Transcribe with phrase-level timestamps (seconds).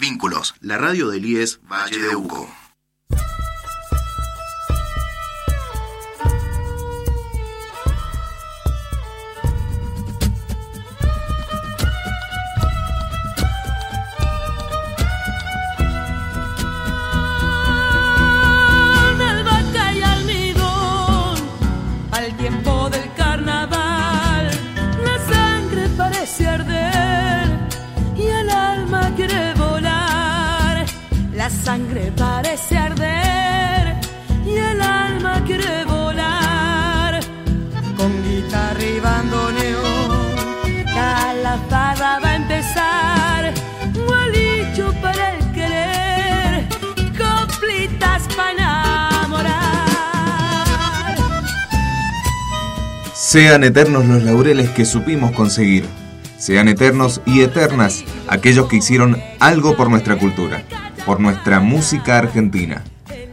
[0.00, 2.59] Vínculos, la radio del IES Valle de Uco.
[53.30, 55.86] Sean eternos los laureles que supimos conseguir.
[56.36, 60.64] Sean eternos y eternas aquellos que hicieron algo por nuestra cultura
[61.06, 62.82] por nuestra música argentina,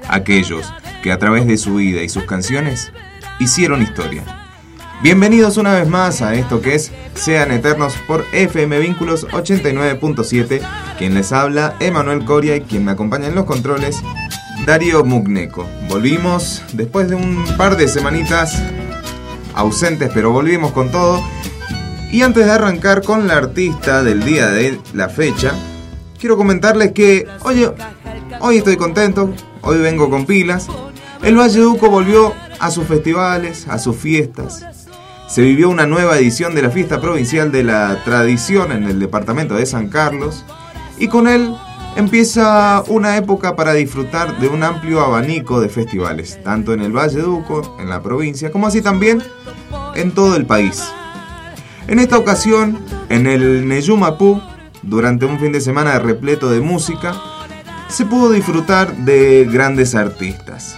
[0.07, 2.91] aquellos que a través de su vida y sus canciones
[3.39, 4.23] hicieron historia.
[5.01, 10.61] Bienvenidos una vez más a esto que es Sean Eternos por FM Vínculos 89.7.
[10.99, 14.03] Quien les habla, Emanuel Coria y quien me acompaña en los controles,
[14.67, 15.67] Darío Mugneco.
[15.89, 18.61] Volvimos después de un par de semanitas
[19.57, 21.21] ausentes, pero volvimos con todo.
[22.11, 25.53] Y antes de arrancar con la artista del día de la fecha,
[26.19, 27.69] quiero comentarles que, oye,
[28.39, 30.67] hoy estoy contento, hoy vengo con pilas.
[31.23, 34.65] El Valle Duco volvió a sus festivales, a sus fiestas.
[35.27, 39.55] Se vivió una nueva edición de la fiesta provincial de la tradición en el departamento
[39.55, 40.45] de San Carlos
[40.97, 41.53] y con él
[41.97, 47.21] empieza una época para disfrutar de un amplio abanico de festivales, tanto en el Valle
[47.21, 49.23] Duco, en la provincia, como así también
[49.95, 50.83] en todo el país.
[51.87, 52.77] En esta ocasión,
[53.09, 54.39] en el Neyumapú,
[54.83, 57.15] durante un fin de semana repleto de música,
[57.89, 60.77] se pudo disfrutar de grandes artistas.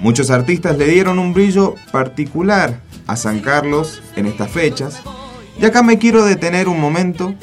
[0.00, 5.00] Muchos artistas le dieron un brillo particular a San Carlos en estas fechas,
[5.58, 7.34] y acá me quiero detener un momento.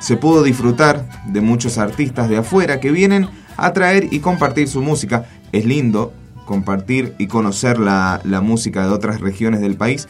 [0.00, 4.82] Se pudo disfrutar de muchos artistas de afuera que vienen a traer y compartir su
[4.82, 5.26] música.
[5.52, 6.12] Es lindo
[6.50, 10.08] compartir y conocer la, la música de otras regiones del país.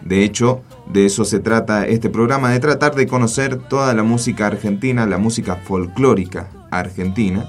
[0.00, 4.46] De hecho, de eso se trata este programa, de tratar de conocer toda la música
[4.46, 7.46] argentina, la música folclórica argentina.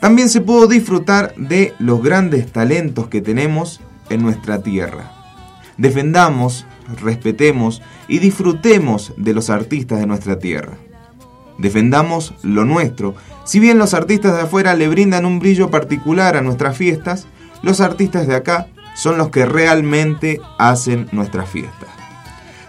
[0.00, 5.12] También se pudo disfrutar de los grandes talentos que tenemos en nuestra tierra.
[5.76, 6.66] Defendamos,
[7.00, 10.78] respetemos y disfrutemos de los artistas de nuestra tierra.
[11.58, 13.14] Defendamos lo nuestro.
[13.44, 17.26] Si bien los artistas de afuera le brindan un brillo particular a nuestras fiestas,
[17.62, 21.88] los artistas de acá son los que realmente hacen nuestras fiestas.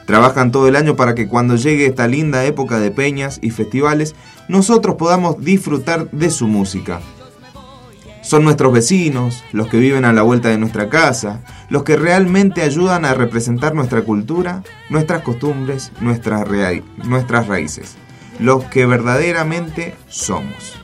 [0.06, 4.16] Trabajan todo el año para que cuando llegue esta linda época de peñas y festivales,
[4.47, 7.00] nosotros podamos disfrutar de su música.
[8.29, 11.41] Son nuestros vecinos, los que viven a la vuelta de nuestra casa,
[11.72, 16.47] los que realmente ayudan a representar nuestra cultura, nuestras costumbres, nuestras,
[17.06, 17.95] nuestras raíces,
[18.39, 20.78] los que verdaderamente somos.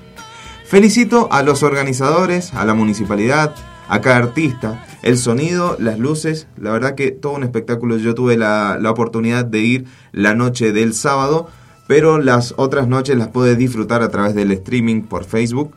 [0.66, 3.53] Felicito a los organizadores, a la municipalidad,
[3.89, 7.97] a cada artista, el sonido, las luces, la verdad que todo un espectáculo.
[7.97, 11.47] Yo tuve la, oportunidad de ir la noche del sábado,
[11.85, 15.75] pero las otras noches las pude disfrutar a través del streaming por Facebook.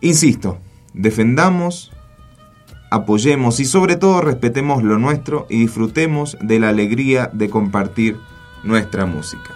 [0.00, 0.60] Insisto,
[0.94, 1.92] defendamos,
[2.90, 8.16] apoyemos y sobre todo respetemos lo nuestro y disfrutemos de la alegría de compartir
[8.62, 9.50] nuestra música.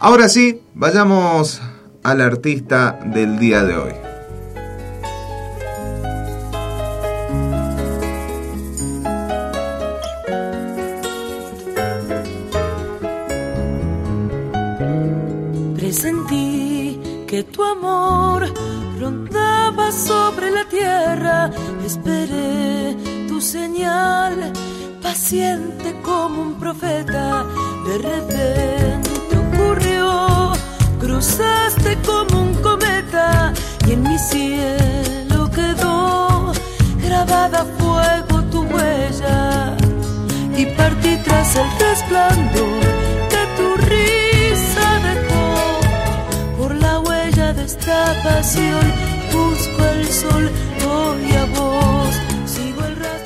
[0.00, 1.60] Ahora sí, vayamos
[2.02, 3.92] al artista del día de hoy.
[17.44, 18.44] tu amor
[19.02, 21.50] rondaba sobre la tierra.
[21.84, 22.96] Esperé
[23.28, 24.52] tu señal,
[25.02, 27.44] paciente como un profeta.
[27.86, 30.52] De repente ocurrió,
[31.00, 33.52] cruzaste como un cometa
[33.86, 36.52] y en mi cielo quedó
[37.04, 39.76] grabada fuego tu huella.
[40.56, 42.81] Y partí tras el resplandor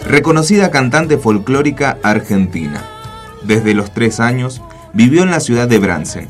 [0.08, 2.82] Reconocida cantante folclórica argentina.
[3.42, 4.62] Desde los tres años
[4.92, 6.28] vivió en la ciudad de Bransen,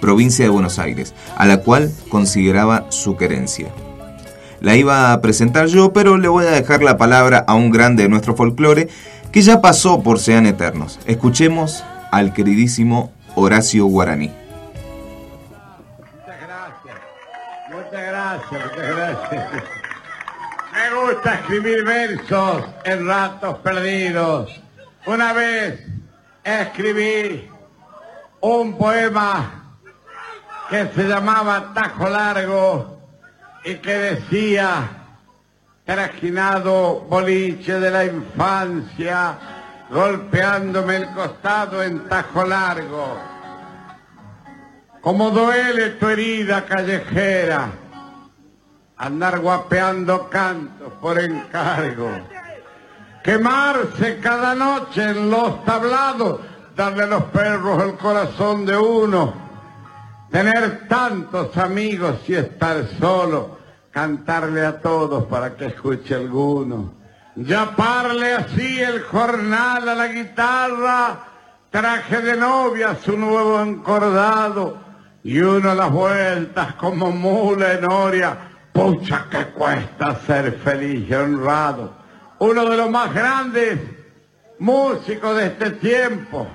[0.00, 3.68] provincia de Buenos Aires, a la cual consideraba su querencia.
[4.60, 8.04] La iba a presentar yo, pero le voy a dejar la palabra a un grande
[8.04, 8.88] de nuestro folclore
[9.30, 10.98] que ya pasó por Sean Eternos.
[11.06, 14.32] Escuchemos al queridísimo Horacio Guaraní.
[20.72, 24.60] Me gusta escribir versos en ratos perdidos.
[25.06, 25.80] Una vez
[26.44, 27.48] escribí
[28.40, 29.76] un poema
[30.70, 33.00] que se llamaba Tajo Largo
[33.64, 34.88] y que decía,
[35.84, 39.38] trajinado boliche de la infancia,
[39.90, 43.18] golpeándome el costado en tajo largo.
[45.00, 47.70] Como duele tu herida callejera,
[48.98, 52.10] andar guapeando cantos por encargo.
[53.22, 56.40] Quemarse cada noche en los tablados,
[56.74, 59.34] darle a los perros el corazón de uno.
[60.30, 63.58] Tener tantos amigos y estar solo,
[63.90, 66.92] cantarle a todos para que escuche alguno.
[67.36, 71.20] Yaparle así el jornal a la guitarra,
[71.70, 74.76] traje de novia su nuevo encordado,
[75.22, 78.47] y uno a las vueltas como mula en oria,
[78.78, 81.96] pucha que cuesta ser feliz y honrado.
[82.38, 83.80] Uno de los más grandes
[84.60, 86.46] músicos de este tiempo,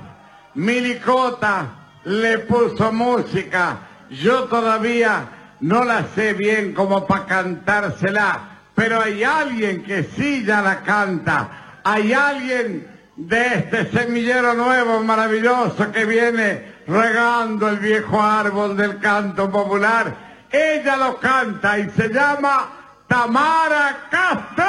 [0.53, 3.77] Milicota, le puso música,
[4.09, 10.61] yo todavía no la sé bien como para cantársela, pero hay alguien que sí ya
[10.61, 12.87] la canta, hay alguien
[13.17, 20.32] de este semillero nuevo maravilloso que viene regando el viejo árbol del canto popular.
[20.53, 22.69] Ella lo canta y se llama
[23.07, 24.63] Tamara Castro.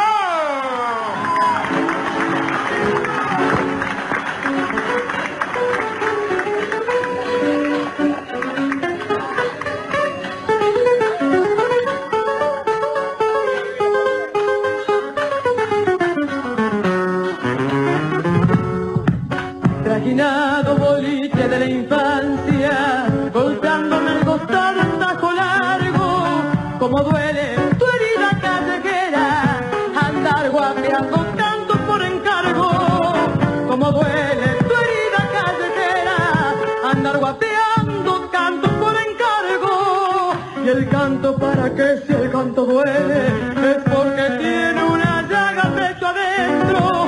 [41.32, 43.26] Para que si el canto duele,
[43.70, 47.06] es porque tiene una llaga pecho adentro,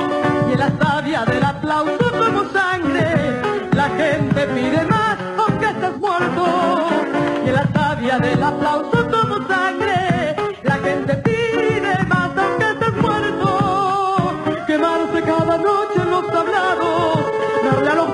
[0.49, 3.05] y en la savia del aplauso como sangre,
[3.73, 6.45] la gente pide más aunque estés muerto.
[7.45, 14.43] Y en la savia del aplauso como sangre, la gente pide más aunque estés muerto.
[14.65, 17.19] Quemarse cada noche en los tablados,
[17.63, 18.09] darle los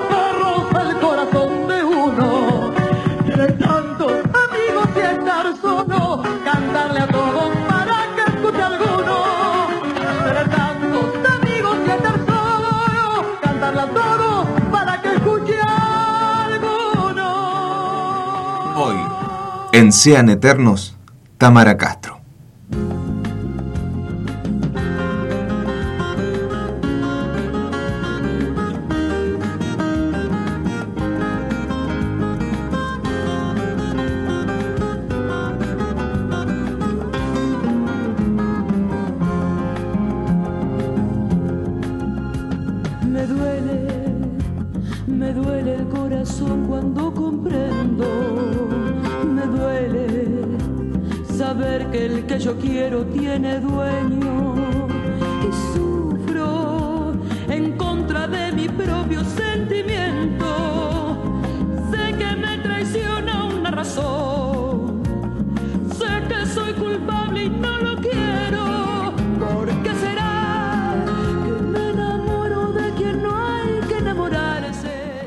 [19.92, 20.96] Sean Eternos,
[21.38, 22.13] Tamara Castro.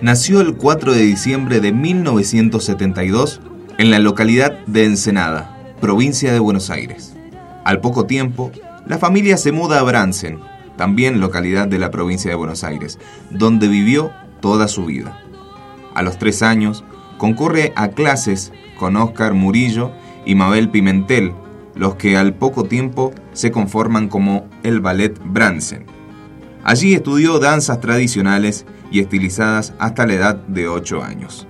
[0.08, 3.42] Nació el 4 de diciembre de 1972
[3.78, 7.14] en la localidad de Ensenada, provincia de Buenos Aires.
[7.66, 8.50] Al poco tiempo,
[8.86, 10.40] la familia se muda a Bransen,
[10.78, 13.00] también localidad de la provincia de Buenos Aires,
[13.32, 15.20] donde vivió toda su vida.
[15.94, 16.86] A los tres años,
[17.18, 19.92] concurre a clases con Óscar Murillo
[20.26, 21.34] y Mabel Pimentel,
[21.76, 25.97] los que al poco tiempo se conforman como el Ballet Bransen.
[26.68, 31.48] Allí estudió danzas tradicionales y estilizadas hasta la edad de 8 años.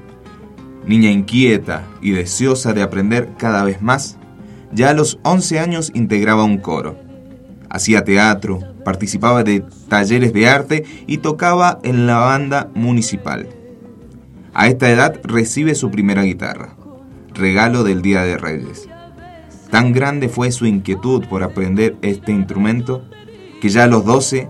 [0.86, 4.20] Niña inquieta y deseosa de aprender cada vez más,
[4.72, 7.00] ya a los 11 años integraba un coro.
[7.68, 13.50] Hacía teatro, participaba de talleres de arte y tocaba en la banda municipal.
[14.54, 16.76] A esta edad recibe su primera guitarra,
[17.34, 18.88] regalo del Día de Reyes.
[19.72, 23.04] Tan grande fue su inquietud por aprender este instrumento
[23.60, 24.50] que ya a los 12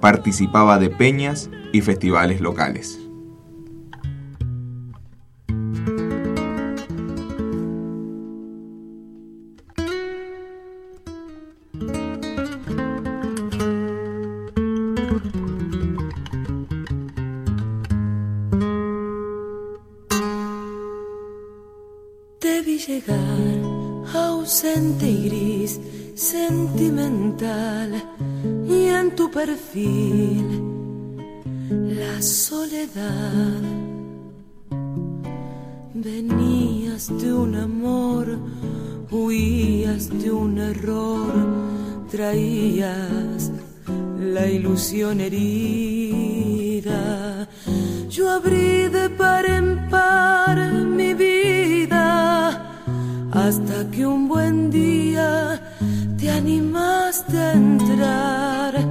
[0.00, 2.98] Participaba de peñas y festivales locales.
[22.40, 23.18] Debí llegar
[24.14, 25.80] ausente y gris,
[26.14, 27.92] sentimental
[29.18, 30.46] tu perfil
[32.00, 33.62] la soledad.
[35.92, 38.38] Venías de un amor,
[39.10, 41.32] huías de un error,
[42.08, 43.50] traías
[44.34, 47.02] la ilusión herida.
[48.08, 50.56] Yo abrí de par en par
[50.98, 52.06] mi vida
[53.32, 55.60] hasta que un buen día
[56.16, 58.87] te animaste a entrar.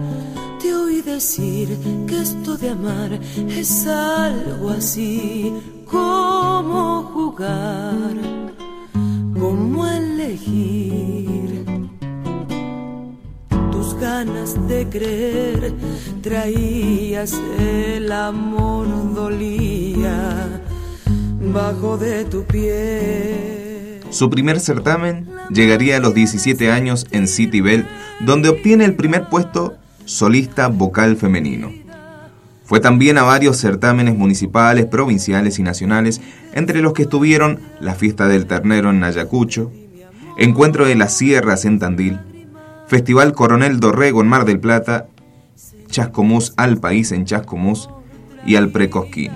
[1.18, 3.20] Que esto de amar
[3.50, 5.52] es algo así
[5.90, 8.14] como jugar,
[9.34, 10.78] como elegir
[14.00, 15.74] ganas de creer,
[16.22, 20.62] traías el amor, dolía
[21.54, 24.02] bajo de tu piel.
[24.10, 27.86] Su primer certamen llegaría a los 17 años en City Bell,
[28.22, 29.76] donde obtiene el primer puesto
[30.08, 31.72] solista vocal femenino.
[32.64, 36.22] Fue también a varios certámenes municipales, provinciales y nacionales,
[36.54, 39.72] entre los que estuvieron la Fiesta del Ternero en Ayacucho,
[40.38, 42.20] Encuentro de las Sierras en Tandil,
[42.88, 45.08] Festival Coronel Dorrego en Mar del Plata,
[45.90, 47.90] Chascomús al País en Chascomús
[48.46, 49.32] y al Precosquín.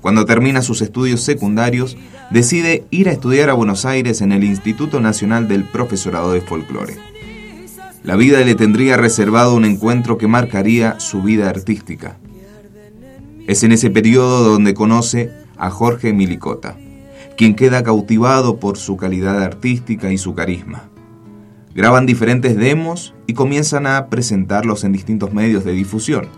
[0.00, 1.96] Cuando termina sus estudios secundarios,
[2.30, 7.11] decide ir a estudiar a Buenos Aires en el Instituto Nacional del Profesorado de Folclore.
[8.04, 12.18] La vida le tendría reservado un encuentro que marcaría su vida artística.
[13.46, 16.76] Es en ese periodo donde conoce a Jorge Milicota,
[17.36, 20.90] quien queda cautivado por su calidad artística y su carisma.
[21.74, 26.28] Graban diferentes demos y comienzan a presentarlos en distintos medios de difusión.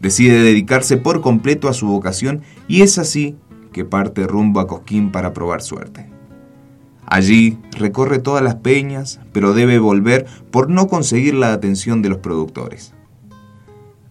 [0.00, 3.36] Decide dedicarse por completo a su vocación y es así
[3.72, 6.19] que parte rumbo a Cosquín para probar suerte.
[7.10, 12.18] Allí recorre todas las peñas, pero debe volver por no conseguir la atención de los
[12.18, 12.94] productores.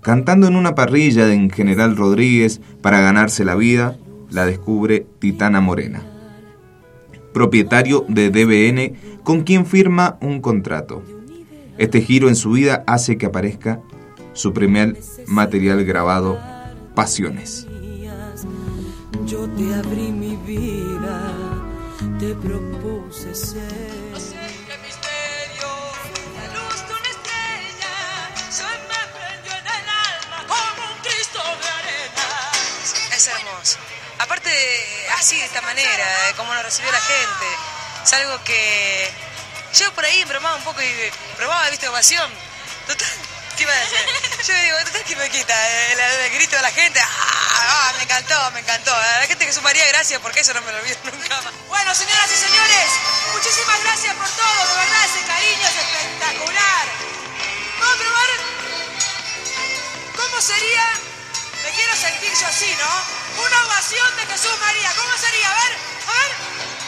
[0.01, 3.97] Cantando en una parrilla de General Rodríguez para ganarse la vida,
[4.29, 6.03] la descubre Titana Morena,
[7.33, 11.01] propietario de DBN con quien firma un contrato.
[11.77, 13.81] Este giro en su vida hace que aparezca
[14.33, 16.37] su primer material grabado,
[16.95, 17.65] Pasiones.
[19.25, 21.28] Yo te abrí mi vida,
[22.19, 23.63] te propuse ser.
[33.15, 33.77] Es hermoso.
[34.19, 34.49] Aparte,
[35.17, 36.05] así, de esta manera,
[36.37, 37.45] como lo recibió la gente
[38.03, 39.11] es algo que
[39.75, 42.31] yo por ahí probaba un poco y probaba, viste, ovación.
[42.87, 43.07] Total,
[43.59, 43.99] ¿qué iba a decir?
[44.47, 45.53] Yo digo, total, ¿qué me quita?
[45.91, 47.93] El, grito de la gente, ¡ah!
[47.97, 48.91] Me encantó, me encantó.
[48.91, 51.53] La gente que sumaría gracias porque eso no me lo olvido nunca más.
[51.67, 52.87] Bueno, señoras y señores,
[53.33, 56.87] muchísimas gracias por todo, de verdad, ese cariño es espectacular.
[57.79, 58.29] Vamos a probar
[60.15, 60.85] cómo sería,
[61.63, 63.43] me quiero sentir yo así, ¿no?
[63.43, 65.51] Una ovación de Jesús María, ¿cómo sería?
[65.51, 65.73] A ver,
[66.07, 66.78] a ver.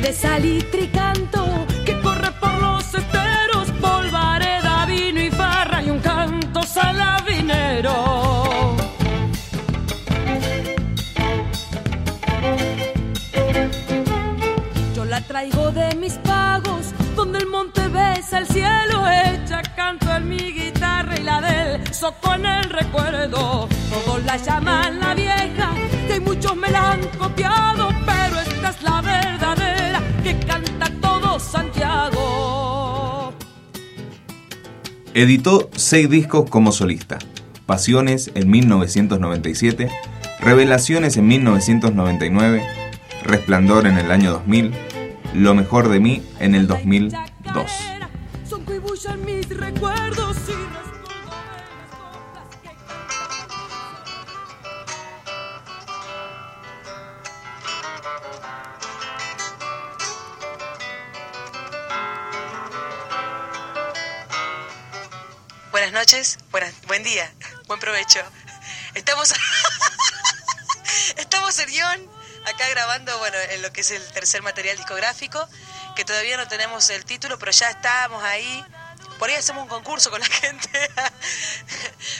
[0.00, 0.88] De salitre y
[1.84, 8.76] que corre por los esteros, polvareda, vino y farra y un canto salavinero.
[14.94, 20.28] Yo la traigo de mis pagos, donde el monte besa el cielo, hecha canto en
[20.28, 23.68] mi guitarra y la del soco en el recuerdo.
[23.90, 25.72] Todos la llaman la vieja,
[26.08, 27.87] hay muchos me la han copiado,
[35.14, 37.18] Editó seis discos como solista.
[37.66, 39.90] Pasiones en 1997,
[40.40, 42.62] Revelaciones en 1999,
[43.24, 44.72] Resplandor en el año 2000,
[45.34, 47.70] Lo mejor de mí en el 2002.
[66.18, 66.38] Noches,
[66.88, 67.32] buen día,
[67.68, 68.20] buen provecho.
[68.94, 69.32] Estamos,
[71.16, 72.10] estamos en guion,
[72.44, 75.48] acá grabando, bueno, en lo que es el tercer material discográfico,
[75.94, 78.64] que todavía no tenemos el título, pero ya estamos ahí.
[79.20, 80.90] Por ahí hacemos un concurso con la gente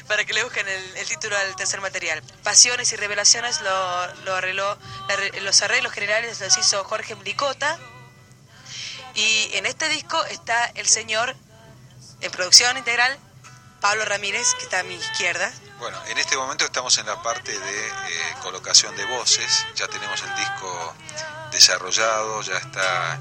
[0.07, 2.23] para que le busquen el, título al tercer material.
[2.45, 4.79] Pasiones y revelaciones lo, arregló,
[5.43, 7.79] los arreglos generales los hizo Jorge Mlicota.
[9.15, 11.35] Y en este disco está el señor,
[12.21, 13.19] en producción integral,
[13.81, 15.53] Pablo Ramírez, que está a mi izquierda.
[15.79, 20.21] Bueno, en este momento estamos en la parte de eh, colocación de voces, ya tenemos
[20.23, 20.95] el disco
[21.53, 23.19] desarrollado, ya está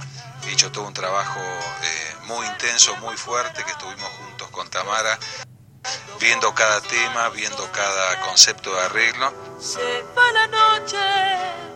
[0.48, 5.20] hecho todo un trabajo eh, muy intenso, muy fuerte, que estuvimos juntos con Tamara,
[6.20, 9.34] viendo cada tema, viendo cada concepto de arreglo.
[9.60, 10.98] Se va la noche,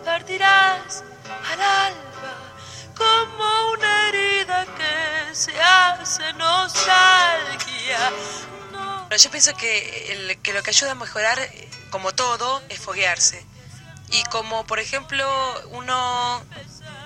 [0.04, 1.04] partirás
[1.52, 2.54] al alba,
[2.98, 8.12] como una herida que se hace nostalgia.
[9.18, 11.40] Yo pienso que, lo que ayuda a mejorar,
[11.90, 13.46] como todo, es foguearse.
[14.10, 15.28] Y como, por ejemplo,
[15.72, 16.44] uno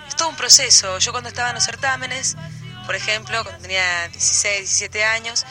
[0.08, 1.00] es todo un proceso.
[1.00, 2.36] Yo cuando estaba en los certámenes,
[2.86, 5.46] por ejemplo, cuando tenía 16, 17 años,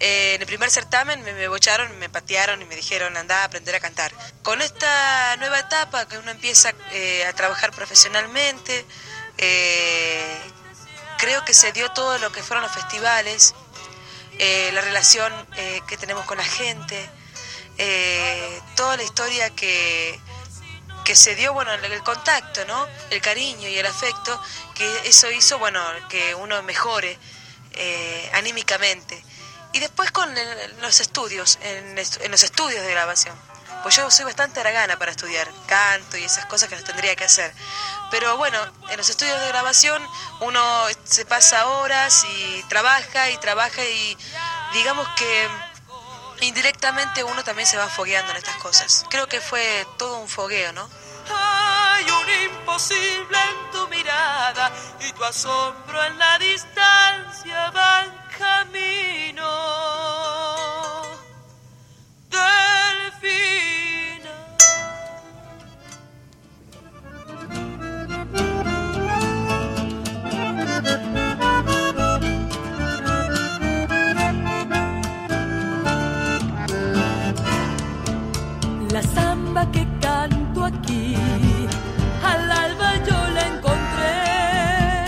[0.00, 3.44] eh, en el primer certamen me, me bocharon, me patearon y me dijeron, anda a
[3.44, 4.12] aprender a cantar.
[4.42, 8.86] Con esta nueva etapa que uno empieza eh, a trabajar profesionalmente,
[9.38, 10.38] eh,
[11.18, 13.54] creo que se dio todo lo que fueron los festivales,
[14.38, 15.32] la relación
[15.86, 17.10] que tenemos con la gente,
[18.76, 20.18] toda la historia que,
[21.04, 22.86] que se dio, bueno, el contacto, ¿no?
[23.08, 24.40] El cariño y el afecto,
[24.74, 25.80] que eso hizo, bueno,
[26.10, 27.18] que uno mejore
[27.72, 29.22] eh, anímicamente.
[29.72, 30.28] Y después con
[30.80, 33.34] los estudios, en, los estudios de grabación.
[33.82, 37.24] Pues yo soy bastante aragana para estudiar canto y esas cosas que nos tendría que
[37.24, 37.54] hacer.
[38.10, 38.58] Pero bueno,
[38.90, 40.02] en los estudios de grabación
[40.40, 40.60] uno
[41.04, 44.16] se pasa horas y trabaja y trabaja y
[44.72, 45.48] digamos que
[46.40, 49.04] indirectamente uno también se va fogueando en estas cosas.
[49.10, 50.88] Creo que fue todo un fogueo, ¿no?
[51.30, 59.67] Hay un imposible en tu mirada y tu asombro en la distancia van camino.
[80.90, 85.04] Al alba yo la encontré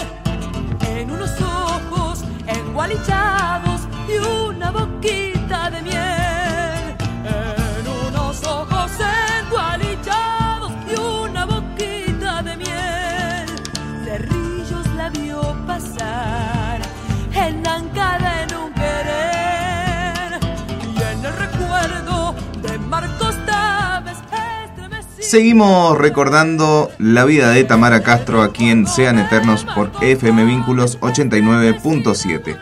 [0.98, 5.29] en unos ojos engualichados y una boquita
[25.30, 32.58] Seguimos recordando la vida de Tamara Castro aquí en Sean Eternos por FM Vínculos 89.7.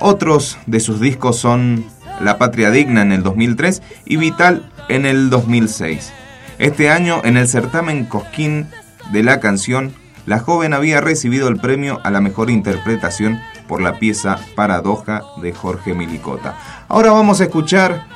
[0.00, 1.84] Otros de sus discos son
[2.22, 6.10] La Patria Digna en el 2003 y Vital en el 2006.
[6.58, 8.68] Este año, en el certamen Cosquín
[9.12, 9.92] de la canción,
[10.24, 15.52] la joven había recibido el premio a la mejor interpretación por la pieza Paradoja de
[15.52, 16.56] Jorge Milicota.
[16.88, 18.06] Ahora vamos a escuchar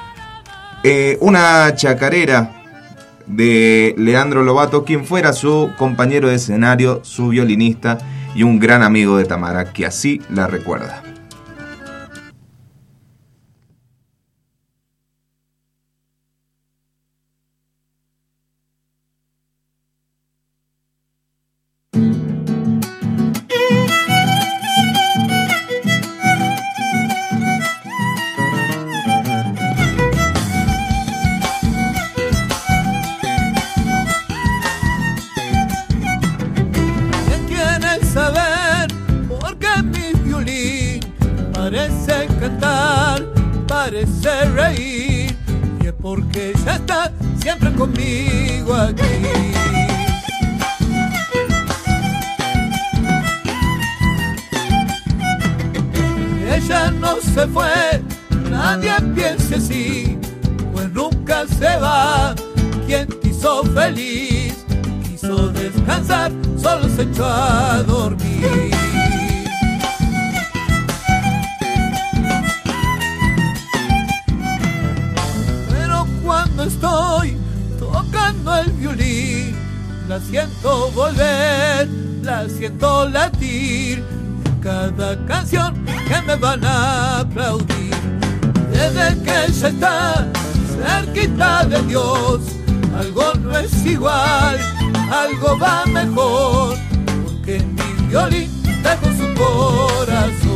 [0.84, 2.62] eh, una chacarera
[3.26, 7.98] de Leandro Lobato, quien fuera su compañero de escenario, su violinista
[8.35, 11.12] y un gran amigo de Tamara, que así la recuerda.
[46.14, 49.03] Porque ella está siempre conmigo aquí.
[56.55, 58.03] Ella no se fue,
[58.51, 60.18] nadie piense así,
[60.75, 62.35] pues nunca se va.
[62.87, 64.66] Quien hizo feliz,
[65.09, 68.91] quiso descansar, solo se echó a dormir.
[76.64, 77.37] Estoy
[77.79, 79.57] tocando el violín,
[80.09, 81.88] la siento volver,
[82.22, 84.05] la siento latir.
[84.62, 87.94] Cada canción que me van a aplaudir.
[89.53, 90.29] se está
[90.77, 92.40] cerquita de Dios,
[92.96, 94.57] algo no es igual,
[95.11, 96.79] algo va mejor,
[97.25, 98.51] porque mi violín
[98.83, 100.51] dejo su corazón.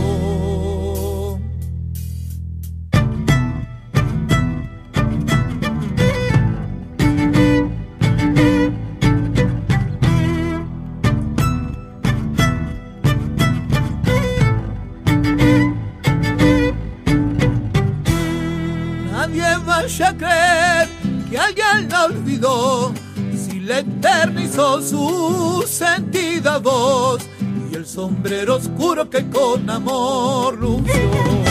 [23.35, 27.23] Si le eternizó su sentida voz
[27.71, 31.47] y el sombrero oscuro que con amor lució.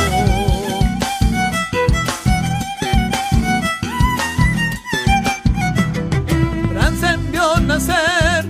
[7.65, 8.45] nacer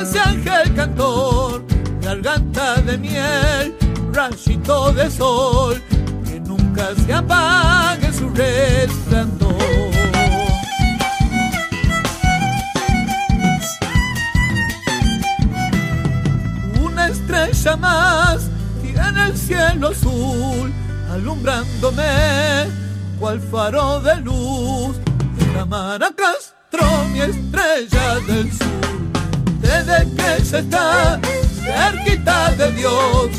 [0.00, 1.64] ese ángel cantor,
[2.00, 3.74] garganta de miel,
[4.12, 5.80] rayito de sol,
[6.24, 9.43] que nunca se apague su resplandor.
[17.72, 18.50] Más
[18.82, 20.70] tiene el cielo azul,
[21.10, 22.04] alumbrándome
[23.18, 24.96] cual faro de luz.
[25.56, 28.66] La Castro, mi estrella del sur,
[29.60, 31.18] desde que se está
[31.64, 33.30] cerquita de Dios,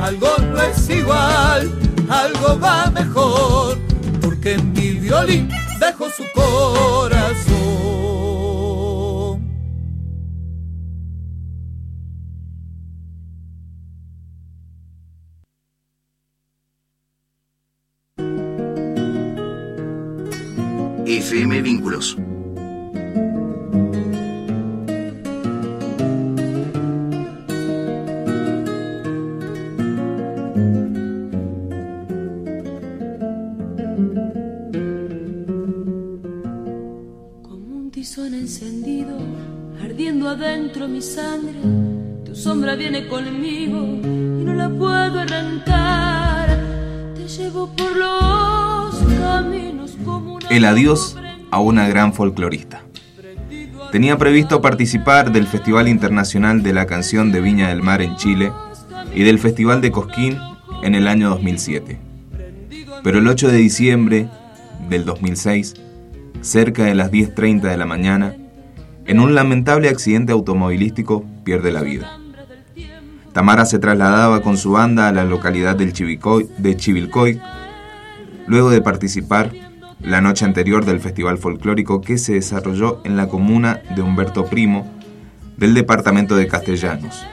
[0.00, 1.70] algo no es igual,
[2.08, 3.78] algo va mejor,
[4.22, 7.63] porque en mi violín dejo su corazón.
[21.06, 22.16] FM Vínculos.
[37.42, 39.18] Como un tizón encendido,
[39.82, 41.60] ardiendo adentro mi sangre,
[42.24, 46.58] tu sombra viene conmigo y no la puedo arrancar.
[47.14, 48.23] Te llevo por los
[50.56, 51.16] el adiós
[51.50, 52.82] a una gran folclorista.
[53.90, 58.52] Tenía previsto participar del Festival Internacional de la Canción de Viña del Mar en Chile
[59.14, 60.38] y del Festival de Cosquín
[60.84, 61.98] en el año 2007.
[63.02, 64.28] Pero el 8 de diciembre
[64.88, 65.74] del 2006,
[66.40, 68.36] cerca de las 10.30 de la mañana,
[69.06, 72.18] en un lamentable accidente automovilístico pierde la vida.
[73.32, 75.92] Tamara se trasladaba con su banda a la localidad de
[76.76, 77.40] Chivilcoy,
[78.46, 79.52] luego de participar
[80.04, 84.86] la noche anterior del festival folclórico que se desarrolló en la comuna de Humberto Primo
[85.56, 87.26] del departamento de Castellanos,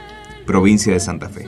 [0.46, 1.46] provincia de Santa Fe.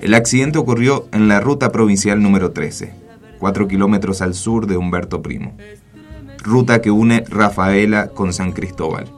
[0.00, 2.92] El accidente ocurrió en la ruta provincial número 13,
[3.38, 5.56] 4 kilómetros al sur de Humberto Primo,
[6.42, 9.12] ruta que une Rafaela con San Cristóbal.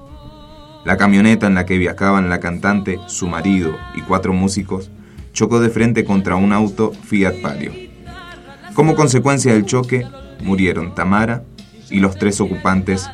[0.85, 4.91] La camioneta en la que viajaban la cantante, su marido y cuatro músicos
[5.33, 7.73] chocó de frente contra un auto Fiat Palio.
[8.75, 10.05] Como consecuencia del choque,
[10.43, 11.45] murieron Tamara
[11.91, 13.11] y los tres ocupantes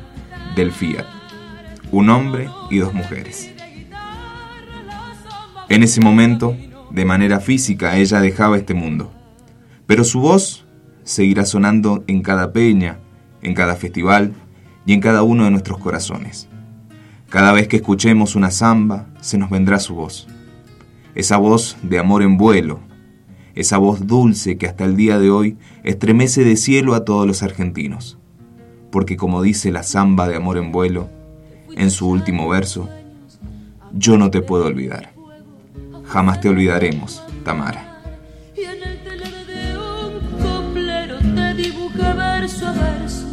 [0.57, 1.07] del Fiat,
[1.93, 3.51] un hombre y dos mujeres.
[5.69, 6.57] En ese momento,
[6.91, 9.13] de manera física, ella dejaba este mundo,
[9.87, 10.67] pero su voz
[11.05, 12.99] seguirá sonando en cada peña,
[13.43, 14.33] en cada festival
[14.87, 16.49] y en cada uno de nuestros corazones.
[17.29, 20.29] Cada vez que escuchemos una samba, se nos vendrá su voz.
[21.15, 22.81] Esa voz de amor en vuelo,
[23.59, 27.43] esa voz dulce que hasta el día de hoy estremece de cielo a todos los
[27.43, 28.17] argentinos.
[28.93, 31.11] Porque como dice la samba de amor en vuelo,
[31.77, 32.89] en su último verso,
[33.93, 35.13] yo no te puedo olvidar.
[36.05, 38.01] Jamás te olvidaremos, Tamara.
[38.57, 43.27] Y en el de un coplero te verso a verso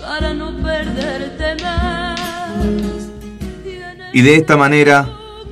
[0.00, 2.18] para no perderte más.
[4.14, 5.06] Y de esta manera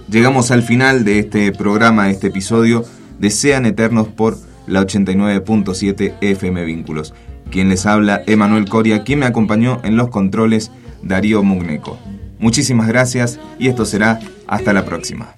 [0.09, 2.87] llegamos al final de este programa, de este episodio
[3.22, 7.14] desean eternos por la 89.7 FM Vínculos.
[7.50, 11.98] Quien les habla, Emanuel Coria, quien me acompañó en los controles, Darío Mugneco.
[12.40, 15.35] Muchísimas gracias y esto será hasta la próxima.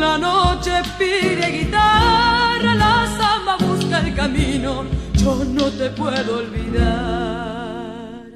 [0.00, 4.84] La noche pide guitarra, la samba busca el camino,
[5.14, 8.26] yo no te puedo olvidar.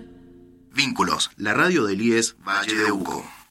[0.73, 3.25] Vínculos, la radio del IES Valle de Uco.